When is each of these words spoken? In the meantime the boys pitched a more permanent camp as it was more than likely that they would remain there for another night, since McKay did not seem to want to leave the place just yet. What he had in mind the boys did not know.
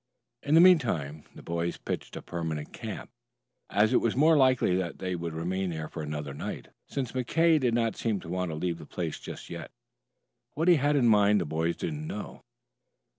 In 0.41 0.55
the 0.55 0.61
meantime 0.61 1.25
the 1.35 1.43
boys 1.43 1.77
pitched 1.77 2.15
a 2.15 2.21
more 2.21 2.23
permanent 2.23 2.73
camp 2.73 3.11
as 3.69 3.93
it 3.93 4.01
was 4.01 4.15
more 4.15 4.31
than 4.31 4.39
likely 4.39 4.75
that 4.75 4.97
they 4.97 5.15
would 5.15 5.31
remain 5.35 5.69
there 5.69 5.87
for 5.87 6.01
another 6.01 6.33
night, 6.33 6.69
since 6.87 7.11
McKay 7.11 7.59
did 7.59 7.75
not 7.75 7.95
seem 7.95 8.19
to 8.21 8.27
want 8.29 8.49
to 8.49 8.55
leave 8.55 8.79
the 8.79 8.87
place 8.87 9.19
just 9.19 9.51
yet. 9.51 9.69
What 10.55 10.67
he 10.69 10.77
had 10.77 10.95
in 10.95 11.07
mind 11.07 11.39
the 11.39 11.45
boys 11.45 11.75
did 11.75 11.93
not 11.93 12.07
know. 12.07 12.41